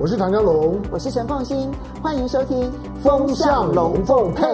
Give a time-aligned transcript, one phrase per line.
[0.00, 2.70] 我是唐家龙，我是陈凤新，欢迎收听
[3.02, 4.44] 《风向龙凤配》。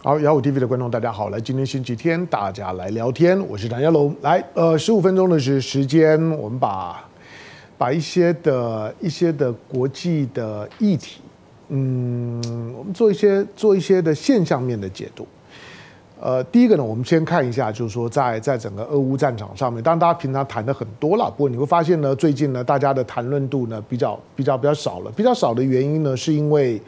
[0.00, 3.44] 好，幺五 TV 的观众，大家好，来，今天星期天，大家来聊天。
[3.48, 7.04] 我是唐家龙，来，呃，十五分钟的时时间，我们把
[7.76, 11.20] 把一些的一些的国际的议题，
[11.70, 15.26] 嗯，我们做一些做一些的现象面的解读。
[16.20, 25.10] 呃，第一个呢，我们先看一下，就是说在在整个俄乌战场上面，当然大家平常谈的很多了，不过你会发现呢，最近呢，大家的谈论度呢比较比较比较少了。
[25.16, 26.80] 比较少的原因呢，是因为。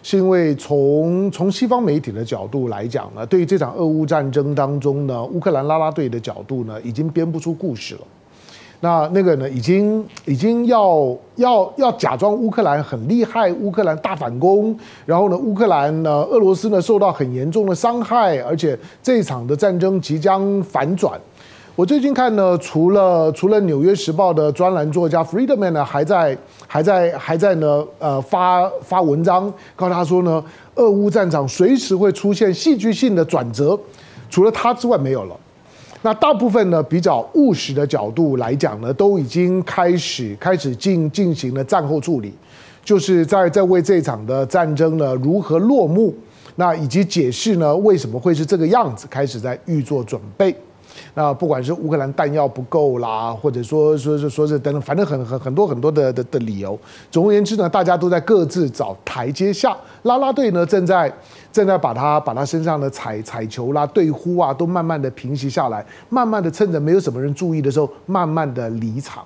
[0.00, 8.00] 是因为从从西方媒体的角度来讲呢，对于这场俄乌战争当中呢，乌克兰拉拉队的角度呢，已经编不出故事了。
[8.80, 21.20] 那那个呢，已经已经要要要假装乌克兰很厉害，乌克兰大反攻，然后呢，乌克兰呢，俄罗斯呢受到很严重的伤害，而且这一场的战争即将反转。
[21.74, 33.78] 我最近看呢，除了除了《纽约时报》的专栏作家 Friedman 呢，还在还在还在呢，呃，发发文章，告诉他说呢，俄乌战场随时会出现戏剧性的转折，
[34.30, 35.36] 除了他之外没有了。
[36.02, 42.32] 那大部分呢，比较务实的角度来讲呢，都已经开始开始进进行了战后处理，
[42.84, 46.14] 就是在在为这场的战争呢如何落幕，
[46.54, 50.54] 那以及解释呢为什么会是这个样子，开始在预做准备。
[51.14, 56.78] 那不管是乌克兰弹药不够啦，或者说说是说是等等，反正很很很多很多的的的理由。
[57.10, 59.76] 总而言之呢，大家都在各自找台阶下。
[60.02, 61.12] 啦啦队呢，正在
[61.52, 69.24] 正在把他把他身上的彩彩球啦、队呼啊，都慢慢的平息下来，慢慢的趁着没有什么人注意的时候，慢慢的离场。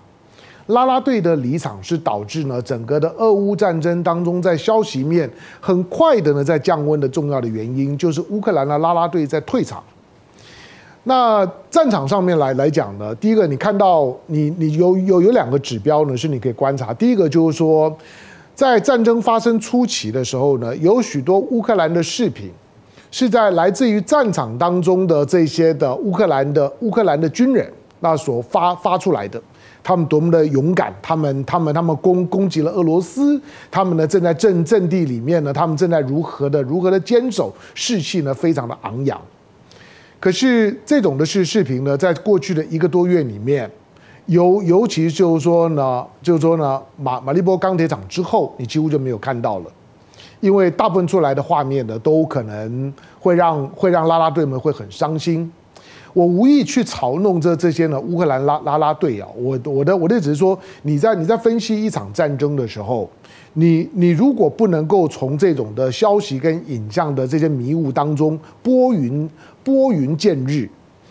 [0.69, 5.28] 啦啦队的离场是导致呢整个的俄乌战争当中，在消息面
[5.61, 9.83] 很快的呢在降温的重要的原因，就是乌克兰的啦啦队在退场。
[11.05, 16.94] 那战场上面来来讲呢，第一个你看到你你有有有两个指标呢，是你可以观察。
[16.94, 17.92] 第一个就是说，
[18.55, 22.50] 在战争发生初期的时候呢，有许多乌克兰的视频
[23.11, 29.43] 是在来自于战场当中的这些的乌克兰的乌克兰的军人那所发发出来的，
[29.82, 33.41] 他们多么的勇敢，他们他们他们攻攻击了俄罗斯，
[33.72, 39.21] 他们呢正在阵阵地里面呢，他们正在如何的如何的坚守，士气呢非常的昂扬。
[40.22, 43.69] 可是这种的视视频呢，在过去的一个多月里面，
[44.27, 49.66] 尤尤其就是说呢，就是说呢，马马利波钢铁厂之后，你几乎就没有看到了，
[50.38, 55.50] 因为大部分出来的画面呢，都可能会让会让拉拉队们会很伤心。
[56.12, 63.10] 我无意去嘲弄这这些呢乌克兰拉拉拉队啊，我我的我的只是说，你在你在分析一场战争的时候。
[63.55, 69.29] 你你如果不能够从这种的消息跟影像的这些迷雾当中拨云
[69.63, 70.69] 拨云见日，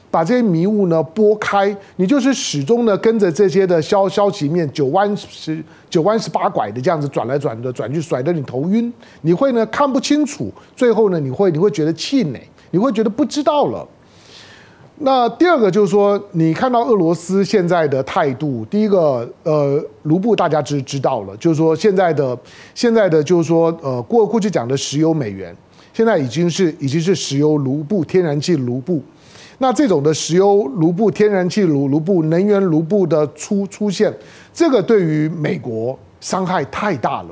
[0.10, 8.92] 把这些迷雾呢拨开，你就是始终呢跟着这些的消消息面九弯十九弯十八拐的这样子转来转的转去，甩得你头晕，
[9.22, 12.42] 你会呢看不清楚，最后呢你会你会觉得气馁，
[12.72, 13.88] 你会觉得不知道了。
[15.04, 22.38] 那第二个就是说，你看到俄罗斯现在的态度，第一个，呃，卢布大家知知道了，就是说现在的
[22.76, 25.56] 现在的就是说，呃，过过去讲的石油美元，
[25.92, 29.02] 现在已经是已经是石油卢布、天然气卢布。
[29.58, 34.14] 那这种的石油卢布、天然气卢卢布、能源卢布的出出现，
[34.54, 37.30] 这个对于美国伤害太大了。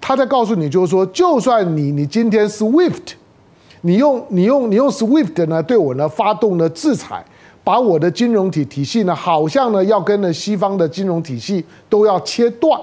[0.00, 3.14] 他在告诉你，就是说，就算你你今天 SWIFT。
[3.86, 7.22] 你用你用你用 SWIFT 呢对我呢发动了制裁，
[7.62, 12.80] 把我的金融体体系呢好像呢要跟着西方的金融体系都要切断，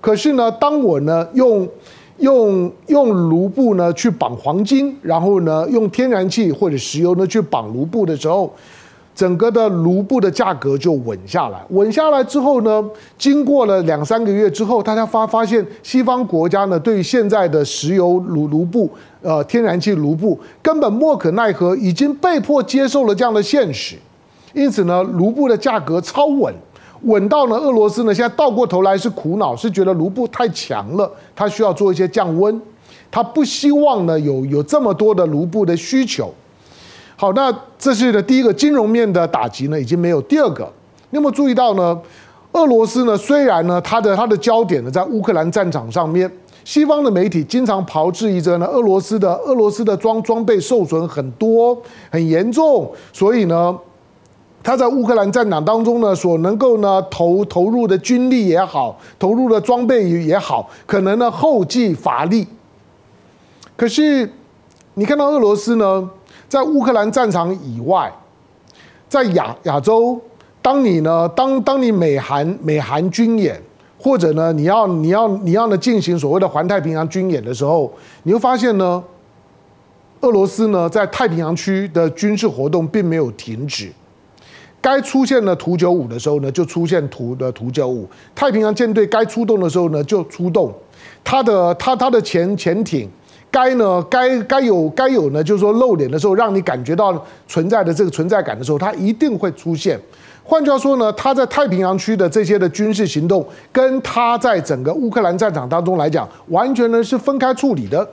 [0.00, 1.68] 可是呢当我呢用
[2.18, 8.52] 用用卢布呢去绑黄金，然后呢用天然气或者石油呢去绑卢布的时候。
[9.14, 12.82] 整个的卢布的价格就稳下来，稳下来之后呢，
[13.18, 18.90] 经过了两三个月之后，大家发发现西方国家呢，对于现在的石油卢卢布、
[19.20, 23.96] 呃天然气卢布根本莫可奈何，已经被迫接受了这样的现实，
[24.54, 26.54] 因此呢，卢布的价格超稳，
[27.02, 32.58] 稳到呢俄罗斯呢现在倒过头来是苦恼，是觉得卢布太强了，它需要做一些降温，
[33.10, 36.32] 它不希望呢有有这么多的卢布的需求。
[37.22, 40.20] 好，那这是的第一个金融面的打击呢，已经没有。
[40.22, 40.68] 第二个，
[41.10, 41.96] 你有没有注意到呢？
[42.50, 46.28] 俄罗斯呢，虽然呢，它的它的焦点呢在乌克兰战场上面，
[46.64, 51.80] 西方的媒体经常炮制一则呢，俄罗斯的俄罗斯的装装备受损很多，
[52.10, 53.78] 很严重，所以呢，
[54.60, 62.48] 他在乌克兰战场当中呢，所能够呢投投入的军力也好，投入的装备也好，可能呢后继乏力。
[63.76, 64.28] 可是
[64.94, 66.10] 你看到俄罗斯呢？
[66.52, 68.12] 在乌克兰战场以外，
[69.08, 70.20] 在亚亚洲，
[70.60, 73.58] 当你呢，当当你美韩美韩军演，
[73.98, 77.90] 或者呢，你要你要你要呢进行所谓的环太平洋军演的时候，
[78.24, 79.02] 你会发现呢，
[80.20, 83.90] 俄罗斯呢在太平洋区的军事活动并没有停止。
[84.78, 88.06] 该出现的图九五的时候呢，就出现图的图九五。
[88.34, 90.70] 太平洋舰队该出动的时候呢，就出动。
[91.24, 93.08] 它的它它的潜潜艇，
[93.52, 99.96] 该呢该该有该有呢，就是说露脸的时候，让你感觉到存在的这个存在感的时候，它一定会出现。
[100.42, 108.08] 换句话说呢，它在太平洋区的这些的军事行动，跟它在整个乌克兰战场当中来讲，完全呢是分开处理的。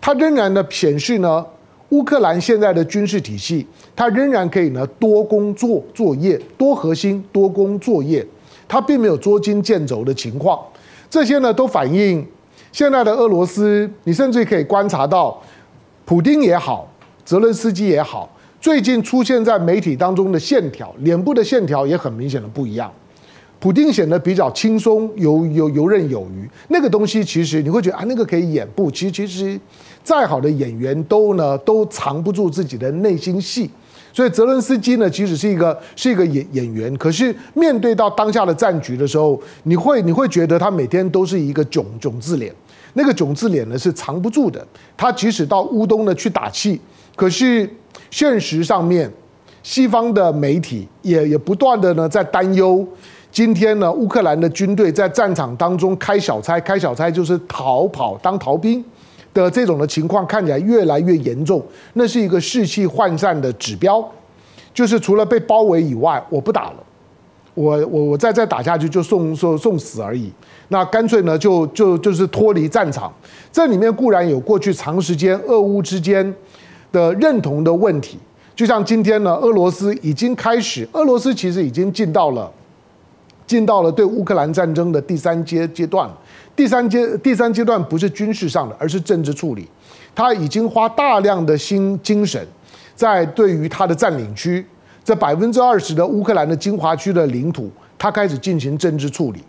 [0.00, 1.44] 它仍然呢显示呢。
[1.90, 8.22] 乌克兰现在的军事体系，它仍然可以呢多工作作业、多核心、多工作业，
[8.68, 10.60] 它并没有捉襟见肘的情况。
[11.08, 12.22] 这些呢都反映
[12.72, 15.40] 现在的俄罗斯，你甚至可以观察到，
[16.04, 16.88] 普丁也好，
[17.24, 18.28] 泽伦斯基也好，
[18.60, 22.92] 最近出现在媒体当中的线条，脸部的线条也很明显的不一样。
[23.60, 28.90] 普丁显得比较轻松、游游游刃有余，那个东西其实你会觉得啊，那个可以演不？
[28.90, 29.60] 其实其实。
[30.04, 33.68] 再好的演员都呢都藏不住自己的内心戏，
[34.12, 42.52] 所以泽伦斯基呢，即使是一个是一个演演员，可是面对到当下的战局的时候，你会你会觉得他每天都是一个囧囧字脸，
[42.94, 44.66] 那个囧字脸呢是藏不住的。
[44.96, 46.80] 他即使到乌东呢去打气，
[47.14, 47.68] 可是
[48.10, 49.10] 现实上面，
[49.62, 52.86] 西方的媒体也也不断的呢在担忧，
[53.30, 58.82] 今天呢乌克兰的军队在战场当中开小差，开小差就是逃跑当逃兵。
[59.42, 61.64] 的这种的情况看起来越来越严重，
[61.94, 64.06] 那是一个士气涣散的指标，
[64.74, 66.76] 就是除了被包围以外，我不打了，
[67.54, 70.32] 我我我再再打下去就送送送死而已。
[70.68, 73.12] 那干脆呢就就就是脱离战场。
[73.50, 76.34] 这里面固然有过去长时间俄乌之间
[76.92, 78.18] 的认同的问题，
[78.54, 82.50] 就像今天呢，俄罗斯已经开始，俄罗斯其实已经进到了
[83.48, 86.08] 进到了对乌克兰战争的第三阶阶段。
[86.54, 89.66] 第三阶第三阶段不是军事上的，而是政治处理。
[90.14, 92.44] 他已经花大量的心精神，
[92.94, 94.64] 在对于他的占领区
[95.04, 99.40] 这百分之二十的乌克兰的精华区的领土，他开始进行政治处理。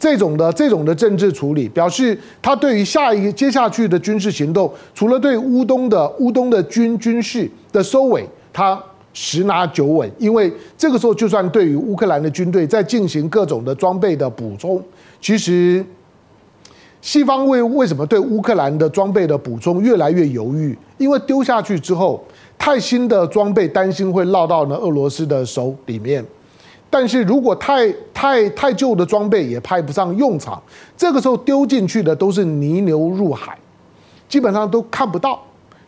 [0.00, 8.80] 这种的这种的政治处理，表示他对于下一个接下去的军事行动，除了对乌东的乌东的军军事的收尾，他
[9.12, 10.10] 十拿九稳。
[10.18, 14.82] 因为这个时候，就算对于乌克兰的军队在进行各种的装备的补充，
[15.20, 15.84] 其实。
[17.00, 20.76] 西方为为什么对乌克兰的装备的补充越来越犹豫？
[20.98, 22.22] 因为丢下去之后，
[22.58, 26.22] 太新的装备担心会落到呢俄罗斯的手里面。
[26.90, 30.60] 但是如果太太太旧的装备也派不上用场，
[30.96, 33.56] 这个时候丢进去的都是泥牛入海，
[34.28, 35.40] 基本上都看不到，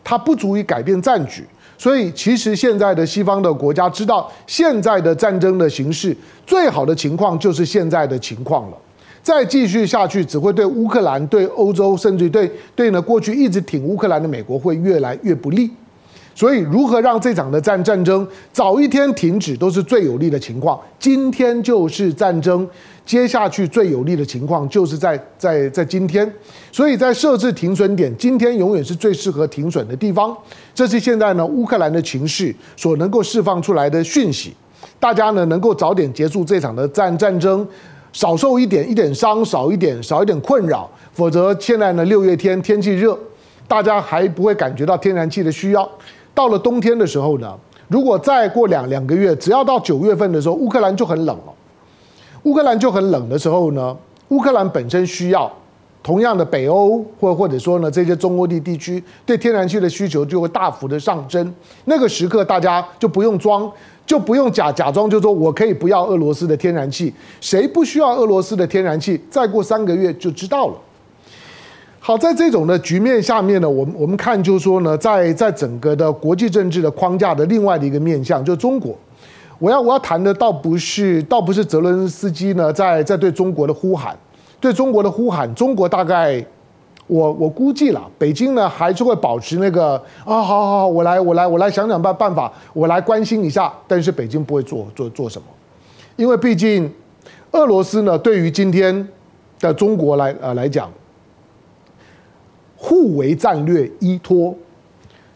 [0.05, 1.45] 它不足以改变战局。
[1.81, 8.77] 所以其实现在的西方的国家知道，现在的战争的形势最好的情况就是现在的情况了。
[9.23, 15.71] 再继续下去，只会对乌克兰、对欧洲，甚至对对呢过去一直挺乌克兰的美国会越来越不利。
[16.35, 20.79] 所以，如何让这场的战战争早一天停止，都是最有利的情况。
[20.99, 22.67] 今天就是战争
[23.05, 26.31] 接下去最有利的情况，就是在在在今天。
[26.71, 30.35] 所以在设置停损点，今天永远是最适合停损的地方。
[30.73, 34.53] 这是现在呢乌克兰的情势所能够释放出来的讯息。
[34.99, 37.67] 大家呢能够早点结束这场的战战争。
[38.13, 43.17] 少受一点一点伤，少一点少一点困扰，否则现在呢六月天天气热，
[43.69, 45.89] 大家还不会感觉到天然气的需要。
[46.33, 51.53] 到了冬天的时候呢，如果再过两两个月，只要到九月份的时候，乌克兰就很冷了。
[52.43, 53.95] 乌克兰就很冷的时候呢，
[54.29, 55.51] 乌克兰本身需要
[56.03, 61.53] 同样的北欧或或者说呢这些中欧地地区对天然气的需求就会大幅的上升。
[61.85, 63.71] 那个时刻大家就不用装。
[64.03, 67.13] 就不用假假装，就说我可以不要俄罗斯的天然气。
[67.39, 69.17] 谁不需要俄罗斯的天然气？
[69.29, 70.73] 再过三个月就知道了。
[71.97, 78.93] 好，在这种的局面下面呢，我们我们看就是说呢，在在整个的国际政治的框架的另外的一个面向，就中国。
[79.61, 84.17] 我要我要谈的倒不是倒不是泽伦斯基呢在在对中国的呼喊，
[84.59, 86.43] 对中国的呼喊，中国大概。
[87.07, 93.73] 我我估计了，北京呢还是会保持那个啊，好好好，我来我来我来想想办办法，我来关心一下。
[93.85, 95.47] 但是北京不会做做做什么，
[96.15, 96.89] 因为毕竟
[97.51, 99.05] 俄罗斯呢对于今天
[99.59, 100.89] 的中国来呃来讲，
[102.77, 104.55] 互为战略依托，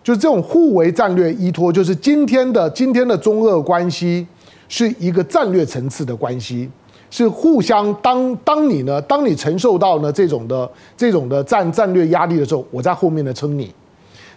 [0.06, 4.24] 就是这种互为战略依托，就是今天的今天的中俄关系
[4.70, 6.70] 是一个战略层次的关系。
[7.10, 13.66] 是互相当当你呢，当你承受到呢这种的这种的战战略压力的时候，我在后面呢撑你；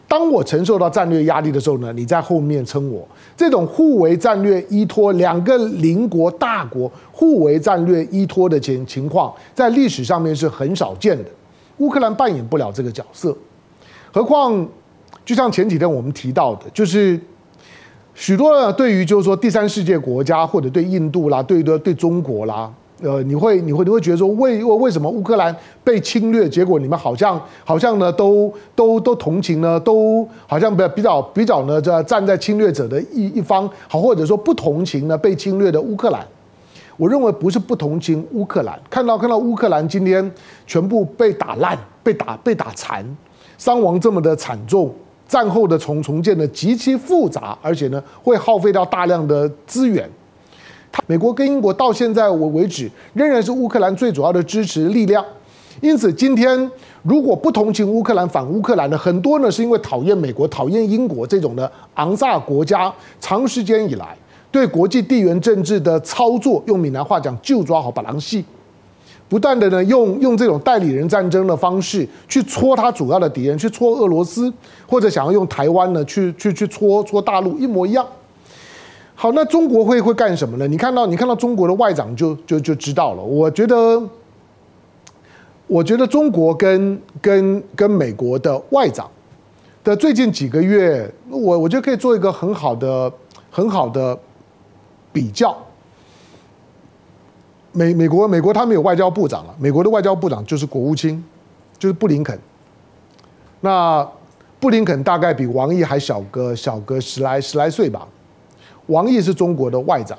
[0.06, 3.06] 当我承受到战略压力的时候呢，你在后面撑我。
[3.36, 11.24] 这种互为战略依托，两个邻国大国互为战略依托的情情况，在历史上面是很少见的。
[11.78, 13.36] 乌克兰扮演不了这个角色，
[14.12, 14.66] 何况
[15.28, 17.20] 就像前几天我们提到的，就是
[18.14, 22.72] 许多对于就是说第三世界国家或者对印度啦，对对对中国啦。
[23.02, 25.54] 呃，你会你会你会觉得说，为为什么乌克兰
[25.84, 36.26] 被侵略，结果你们好像好像呢都都都同情呢，都好像比较比较比较呢这站在侵略者的一一方，好或者说不同情呢被侵略的乌克兰。
[36.96, 40.32] 我认为不是不同情乌克兰，看到看到乌克兰今天
[40.66, 43.04] 全部被打烂、被打被打残，
[43.58, 44.90] 伤亡这么的惨重，
[45.28, 50.08] 战后的重重建呢极其复杂，而且呢会耗费掉大量的资源。
[51.06, 55.22] 美国跟英国到现在为为止，仍然是乌克兰最主要的支持力量。
[55.80, 56.68] 因此，今天
[57.02, 64.16] 如果不同情乌克兰、反乌克兰的很多呢，是因为讨厌美国、讨厌英国这种的昂萨国家，长时间以来
[64.50, 68.44] 对国际地缘政治的操作，用闽南话讲，就抓好把狼戏，
[69.28, 74.52] 不断的呢用用这种代理人战争的方式去戳他主要的敌人，去戳俄罗斯，
[74.86, 78.06] 或者想要用台湾呢去去去戳戳大陆，一模一样。
[79.14, 80.66] 好，那中国会会干什么呢？
[80.66, 83.22] 你看到你看到中国的外长就就就知道了。
[83.22, 84.00] 我觉得，
[85.66, 89.10] 我觉得中国跟跟跟美国的外长
[89.82, 93.12] 的最近几个月，我我觉得可以做一个很好的
[93.50, 94.18] 很好的
[95.12, 95.54] 比较。
[97.72, 101.22] 美美国美国他们有外交部长了，美国的外交部长就是国务卿，
[101.78, 102.38] 就是布林肯。
[103.60, 104.06] 那
[104.58, 108.06] 布林肯大概比王毅还小个小个十来十来岁吧。
[108.86, 110.18] 王毅是中国的外长，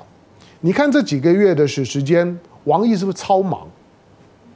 [0.60, 3.66] 你看这几个月的时时间，王毅是不是超忙？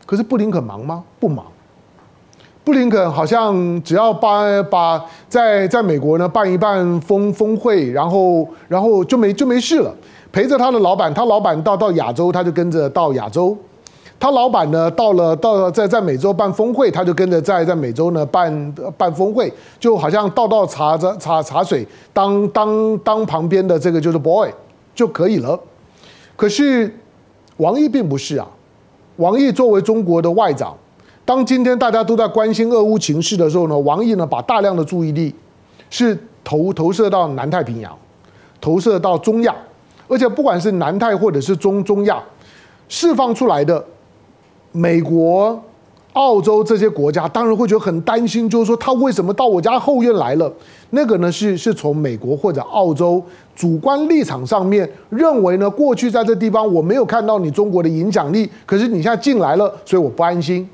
[0.07, 1.03] 可是布林肯忙吗？
[1.19, 1.45] 不忙。
[2.63, 9.95] 布林肯好像只要把把在在美国呢办一办峰峰会，然后然后就没就没事了，
[10.35, 13.57] 陪着他的老板，他老板到到亚洲，他就跟着到亚洲。
[14.19, 24.51] 他老板呢，到了到了在在美洲办峰会，他就跟着在在美洲呢办办峰会，就好像倒倒茶着茶茶水，当当当旁边的这个就是 boy
[24.93, 25.57] 就可以了。
[26.35, 26.93] 可是
[27.59, 28.45] 王毅并不是啊，
[29.17, 30.77] 王毅作为中国的外长，
[31.25, 35.33] 当今天大家都在关心俄乌情势的时候呢，王毅呢把大量的注意力
[35.91, 37.97] 是投投射到南太平洋，
[38.61, 39.55] 投射到中亚，
[40.09, 42.23] 而且不管是南太或者是中中亚
[42.89, 43.85] 释放出来的。
[44.77, 45.63] 美国、
[46.15, 50.53] 澳洲这些国家当然会觉得很担心，就是说他为什么到我家后院来了？
[50.91, 53.23] 那个呢是是从美国或者澳洲
[53.55, 60.69] 主观立场上面认为呢，过去在这地方我没有看到你中国的影响力，可是你现在进来了，所以我不安心。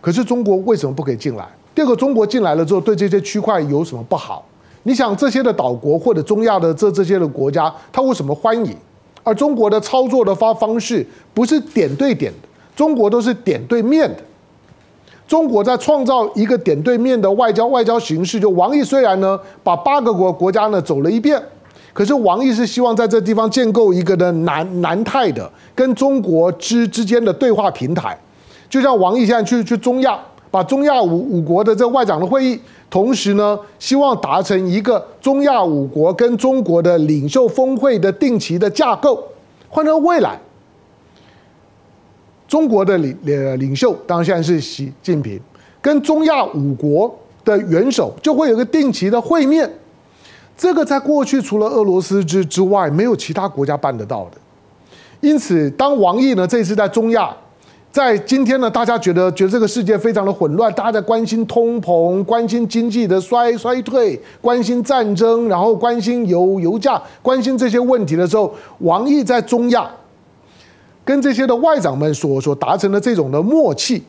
[0.00, 1.46] 可是中国为什么不可以进来？
[1.72, 4.44] 第二个，中国进来了之后，对这些区块有什么不好？
[4.84, 8.74] 你想这些的岛国或者中亚的这这些的国家，他为什么欢迎？
[9.22, 12.48] 而中国的操作的方方式不是点对点的。
[12.74, 14.22] 中国都是点对面的，
[15.28, 18.40] 中国在创造一个点对面的外交外交形式。
[18.40, 21.38] 就王毅虽然呢把八个国国家呢走了一遍，
[21.92, 28.18] 可是王毅是希望在这地方建构一个的南南太的跟中国之之间的对话平台。
[28.70, 30.18] 就像王毅现在去去中亚，
[30.50, 39.22] 把中亚五五国的这外长的会议，同时呢希望达成一个中亚五国跟中国的领袖峰会的定期的架构，
[39.68, 40.38] 换成未来。
[42.48, 45.40] 中国的领领领袖当然现在是习近平，
[45.80, 49.70] 跟中亚五国的元首就会有个定期的会面。
[50.56, 54.38] 这个在过去除了俄罗斯之之外，没有其他国家办得到的。
[55.20, 57.34] 因此，当王毅呢这次在中亚，
[57.92, 69.90] 在今天呢，大家觉得觉得这个世界非常的混乱，大家在关心通膨，关心经济的衰衰退，关心战争，然后关心油油价，关心这些问题的时候，王毅在中亚。
[71.04, 74.00] 跟这些的外长们所所达成的这种的默契，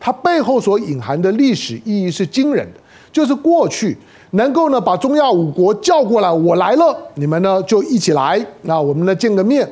[0.00, 2.80] 它背后所隐含的历史意义是惊人的。
[3.12, 3.94] 就是过去
[4.30, 9.68] 能够呢把中亚五国叫过来，我来了，你们呢就一起来，那我们呢见个面。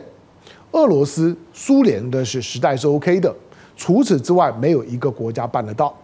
[0.73, 3.35] 俄罗斯、苏联的是时代是 OK 的，
[3.77, 5.95] 除此之外没有一个国家办得到。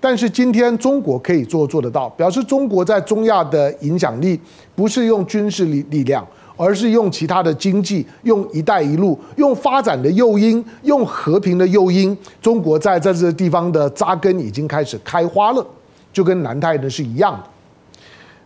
[0.00, 4.40] 但是今天中国可以做做得到，表示中国在中亚的影响力
[4.74, 6.26] 不是用军事力力量。
[6.54, 12.16] 而是用其他的经济，用“一带一路”，用发展的诱因，用和平的诱因。
[12.42, 15.66] 中国在在这个地方的扎根已经开始开花了，
[16.12, 17.44] 就跟南太呢是一样的。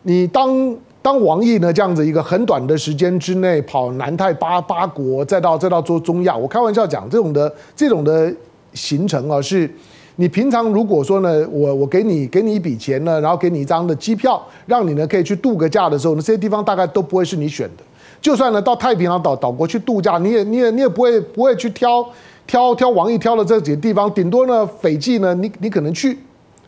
[0.03, 0.75] 你当
[1.07, 8.35] 当王毅呢这样子一个很短的时间之内跑南太八八国，再到再到做中亚，我开玩笑讲这种的这种的
[8.73, 9.73] 行程啊，是
[10.17, 17.85] 你平常如果说呢，我我给你给你一笔钱呢，然后给你一张的机票，让你呢可以去度个假的时候呢，这些地方大概都不会是你选的。
[18.21, 22.05] 就算呢到太平洋岛岛国去度假，你也你也你也不会不会去挑
[22.49, 26.19] 挑挑王毅挑的这几个地方，顶多呢斐济呢，你你可能去。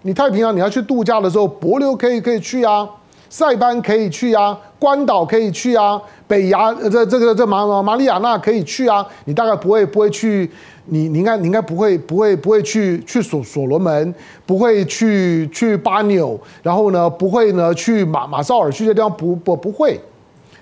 [0.03, 2.89] 你太平洋你要去度假的时候，帛琉可以可以去啊，
[3.31, 10.51] 塞班可以去啊，关岛可以去啊，北牙这这个这马马里亚纳可以去啊，你大概不会不会去。
[10.91, 14.15] 你你应该你应该不会不会不会去去所所罗门，
[14.47, 20.01] 不会去去巴纽，然后呢不会呢去马马绍尔去这地方不不不会。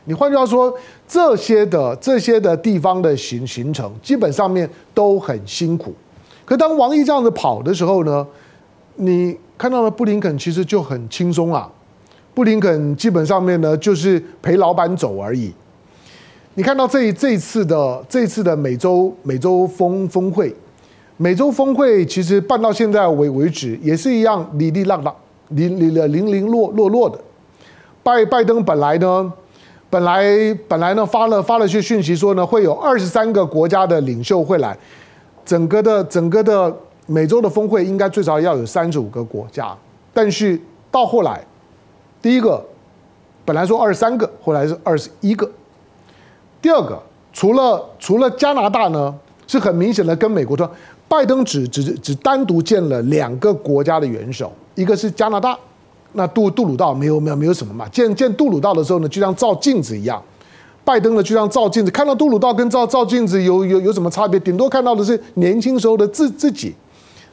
[0.07, 0.75] 你换句话说，
[1.07, 5.95] 这些的这些的地方的行行程基本上面都很辛苦。
[6.45, 8.27] 可当王毅这样子跑的时候呢，
[8.97, 11.71] 你看到了布林肯其实就很轻松啊，
[12.37, 15.51] 布林肯基本上面呢就是陪老板走而已。
[16.53, 20.55] 你看到这这一次的这一次的美洲美洲峰峰会，
[21.17, 25.17] 美洲峰会其实办到现在为为止也是一样，哩哩浪浪，
[25.49, 27.19] 零零零零落落落的。
[28.03, 29.33] 拜拜登本来呢，
[29.89, 30.23] 本来
[30.69, 34.77] 本来呢发了发了些讯息说呢，会有二十三个国家的领袖会来，
[35.43, 36.71] 整个的整个的
[37.07, 39.75] 美洲的峰会应该最少要有三十五个国家，
[40.13, 41.43] 但是到后来，
[42.21, 42.65] 第一个
[43.45, 45.49] 本来说二十三个，后来是二十一个。
[46.61, 47.01] 第二个，
[47.33, 49.15] 除了除了加拿大呢，
[49.47, 50.69] 是很明显的跟美国说，
[51.07, 55.57] 拜登只只只单独见了两个国家的元首，一个是加拿大，
[56.15, 60.21] 那杜杜鲁道没有没有没有什么嘛，见见杜鲁道的时候呢，就像照镜子一样，
[60.85, 64.41] 拜登呢就像照镜子，看到杜鲁道跟照照镜子有有有什么差别？
[64.41, 66.75] 顶多看到的是年轻时候的自自己。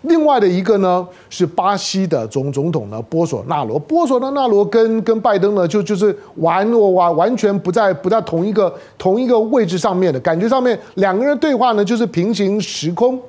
[0.03, 3.79] 另外的一个呢，是巴西的总总统呢，波索纳罗。
[3.79, 13.19] 波索纳纳罗跟跟拜登呢，就就是完完完全不在不在同一个同一个位置上面的感觉上面，两个人对话呢就是平行时空。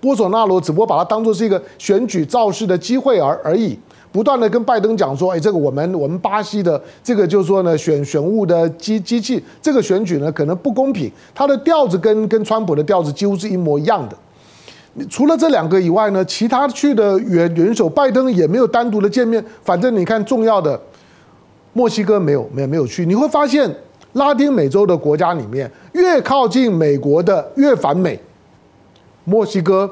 [0.00, 3.76] 波索纳罗只不过把它当做是一个选举造势的机会而而已，
[4.12, 11.10] 不断的跟拜登讲说，哎，这个我们我们巴西的这个就是说呢，选选务的机机器，这个选举呢可能不公平。
[11.34, 14.16] 他的调子跟跟川普的调子几乎是一模一样的。
[15.10, 19.44] 除了这两个以外呢，其他去的元元首，拜登也没有单独的见面。
[19.64, 20.80] 反正你看，重要的
[21.72, 23.04] 墨西哥没有，没有没有去。
[23.04, 23.68] 你会发现，
[24.12, 28.20] 拉丁美洲的国家里面，越靠近美国的越反美。
[29.24, 29.90] 墨西哥、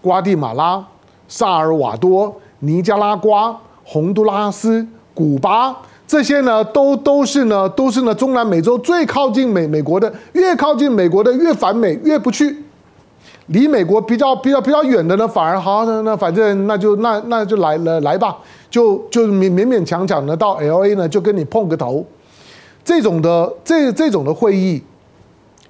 [0.00, 0.86] 瓜地马拉、
[1.26, 5.74] 萨尔瓦多、尼加拉瓜、洪都拉斯、古巴，
[6.06, 12.62] 这些呢，都都是呢，都是呢，中南美洲最靠近美美国的，越靠近美国的越反美，越不去。
[13.46, 18.36] 离美国比较比较比较远的呢，反而好，那那反正那就那那就来来来吧，
[18.68, 22.04] 就就勉勉勉强强的到 LA 呢，就跟你碰个头。
[22.84, 24.82] 这种的这这种的会议，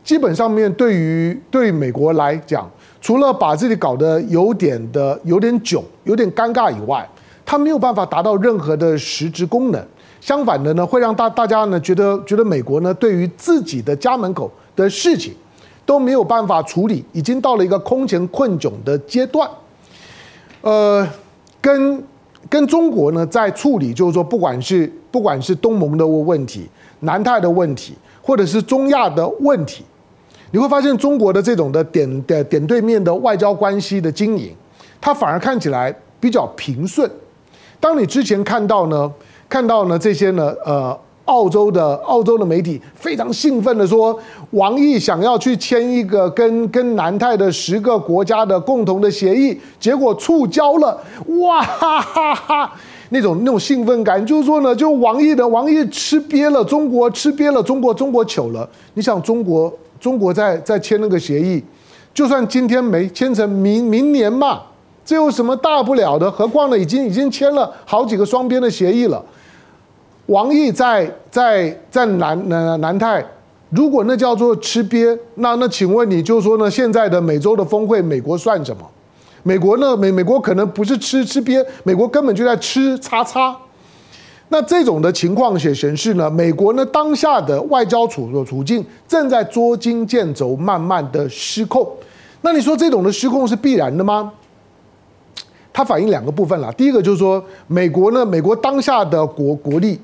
[0.03, 7.07] 基本上面对于对美国来讲，除了把自己搞得有点的有点囧、有点尴尬以外，
[7.45, 9.83] 他没有办法达到任何的实质功能。
[10.21, 15.35] 相反的呢，会让大大家呢觉得觉得美国呢对于自己的家门口的事情。
[15.87, 19.49] 都没有办法处理，已经到了一个空前困窘的阶段。
[20.61, 21.09] 呃，
[21.61, 22.03] 跟
[22.51, 26.69] 跟中国呢在处理，就是说，不管是不管是东盟的问题、
[27.01, 29.85] 南太的问题，或者是中亚的问题，
[30.51, 34.53] 你会发现中国的这种的点的点对面的外交关系的经营，
[35.01, 37.09] 它反而看起来比较平顺。
[37.79, 39.11] 当你之前看到呢，
[39.49, 40.99] 看到呢这些呢，呃。
[41.27, 44.19] 澳洲的澳洲的媒体非常兴奋的说，
[44.51, 50.99] 王毅想要去签一个跟跟南太的十个国家的共同的协议，结果触礁了，
[51.41, 52.73] 哇哈哈哈！
[53.11, 58.69] 那种那种兴奋感，就是说呢，就王毅的王毅吃瘪了，中国吃瘪了，中国中国糗了。
[58.95, 61.63] 你想中国中国在在签那个协议，
[62.15, 64.61] 就算今天没签成，明明年嘛，
[65.05, 66.31] 这有什么大不了的？
[66.31, 69.25] 何况呢，已经已经签了好几个双边的协议了。
[70.27, 73.25] 王毅在在在南南南太，
[73.71, 76.69] 如果那叫做吃瘪，那那请问你就说呢？
[76.69, 78.83] 现在的美洲的峰会，美国算什么？
[79.45, 79.97] 美国呢？
[79.97, 83.57] 美美国可能不是吃吃瘪，美国根本就在吃叉叉。
[84.49, 91.89] 那这种的情况显显示呢，美国呢当下的外交处的处境正在捉襟见肘，慢慢的失控。
[92.41, 94.33] 那你说这种的失控是必然的吗？
[95.73, 96.73] 它反映两个部分啦。
[96.73, 100.01] 第一个就是说，美国呢，美国当下的国国力。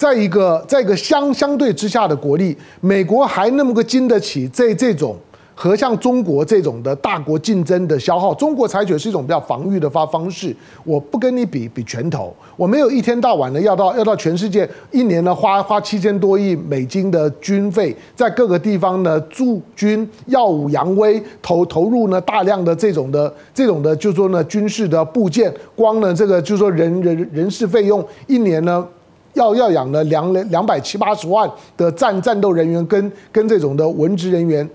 [0.00, 5.14] 在一个在一个相相对之下的国力，美国还那么个经得起这这种
[5.54, 10.56] 和像中国这种的大国竞争的消耗，中国采取的是一种比较防御的方方式。
[10.84, 28.82] 我不跟你比比拳头，我没有一天到晚的要到要到全世界一年呢花花七千多亿美金的军费，在各个地方呢驻军耀武扬威，投投入呢大量的这种的这种的，就是说呢军事的部件，光呢这个就是说人人人事费用一年呢。
[29.34, 34.68] 要要养了两两百七八十万的战战斗人员跟跟这种的文职人员，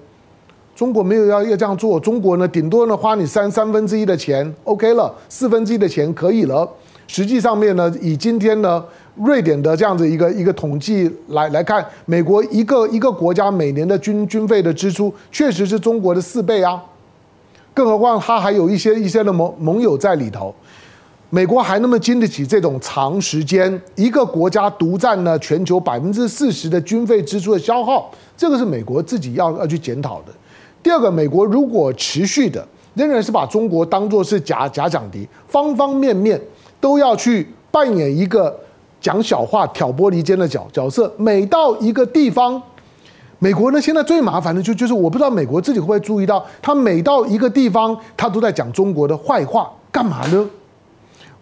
[0.75, 6.67] 中国没有要要这样做，中国呢顶多呢花你三三分之一的钱，OK 了，四分之一的钱可以了。
[7.07, 8.83] 实际上面呢，以今天呢
[9.15, 16.81] 瑞典的这样子一个一个统计来来看，美国一个一个国家每年的军军费的支出确实是中国的四倍啊，
[17.73, 20.53] 更何况它还有一些一些的盟盟友在里头。
[21.35, 30.31] 美国还那么经得起这种长时间一个国家独占了全球百分之四十的军费支出的消耗，这个是美国自己要要去检讨的。
[30.81, 36.39] 第二个，美国如果持续的仍然是把中国当作是假假想敌，方方面面
[36.79, 38.57] 都要去扮演一个
[39.01, 42.63] 讲小话、挑拨离间的角角色，每到一个地方，
[43.39, 50.49] 美国呢现在最麻烦的就就是我不知道美国自己会不会注意到，他每到一个地方，他都在讲中国的坏话，干嘛呢？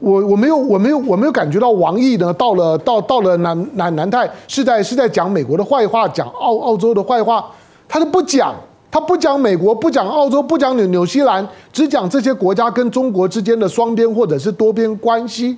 [0.04, 7.50] 我我没有我没有我没有感觉到王毅呢到了到到了南南南太是在是在讲美国的坏话，讲澳澳洲的坏话，
[7.88, 8.54] 他都不讲，
[8.92, 15.58] 他不讲美国，不讲澳洲，不讲纽纽西兰，只讲这些国家跟中国之间的双边或者是多边关系。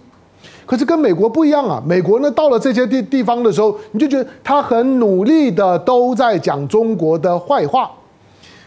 [0.67, 7.89] 可是跟美国不一样啊，美国呢到了这些地地方的时候，你就觉得他很努力的都在讲中国的坏话，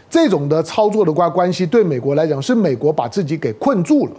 [0.09, 4.11] 这种的操作的关关系对美国来讲是美国把自己给困住了。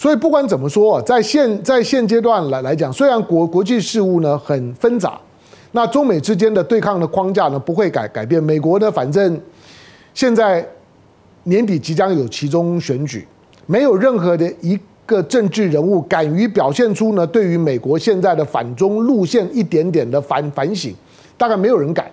[0.00, 5.20] 所以不管怎么说，在现在现阶段来来讲，虽然国国际事务呢很纷杂，
[5.72, 8.42] 那中美之间的对抗的框架呢不会改改变。
[8.42, 9.38] 美国呢，反正
[10.14, 10.66] 现在
[11.42, 13.28] 年底即将有其中选举，
[13.66, 20.94] 没有任何的一个政治人物敢于表现出呢对于美国现在的反中路线一点点的反反省，
[21.36, 22.10] 大概没有人敢。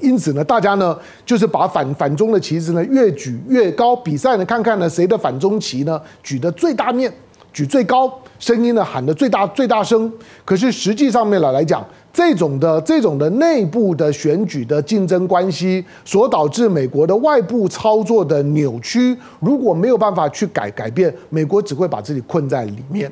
[0.00, 7.12] 因此呢，大家呢就是把反反中的旗帜呢越举越高，比赛呢看看呢谁的反中旗呢举得最大面，
[7.52, 10.12] 举最高，声音呢喊得最大最大声。
[10.44, 23.10] 可是实际上面来来讲，这种的这种的内部的选举的竞争关系所导致美国的外部操作的扭曲，如果没有办法去改改变，美国只会把自己困在里面。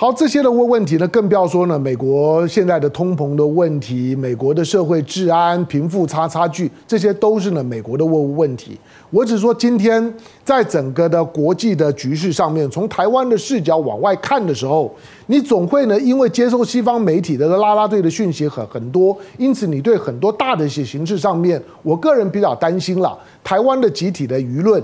[0.00, 8.78] 好，这些的问问题呢，更不要说呢，美国现在的通膨的问题，美国的社会治安、贫富差差距，这些都是呢美国的问问题。
[9.10, 14.94] 我只说今天在整个的国际的局势上面，从台湾的视角往外看的时候，
[15.26, 24.80] 你总会呢，因为接受西方媒体的拉拉队的讯息很很多，因此你对很多大的一些形势上面，我个人比较担心了，台湾的集体的舆论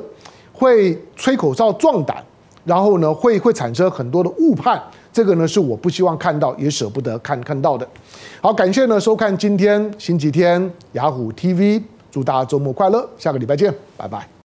[0.53, 2.16] 会吹口哨壮胆，
[2.64, 4.83] 然后呢会会产生很多的误判。
[5.14, 7.88] 这个呢是我不希望看到，也舍不得看看到的。
[8.40, 14.34] 好，感谢呢收看今天星期天雅虎 TV，祝大家周末快乐，下个礼拜见，拜拜。